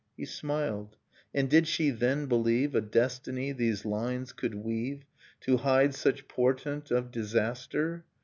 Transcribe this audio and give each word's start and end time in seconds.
He 0.17 0.25
smiled. 0.25 0.95
And 1.31 1.47
did 1.47 1.67
she, 1.67 1.91
then, 1.91 2.25
believe 2.25 2.73
A 2.73 2.81
destiny 2.81 3.51
these 3.51 3.85
lines 3.85 4.33
could 4.33 4.55
weave 4.55 5.05
To 5.41 5.57
hide 5.57 5.93
such 5.93 6.27
portent 6.27 6.89
of 6.89 7.11
disaster? 7.11 8.03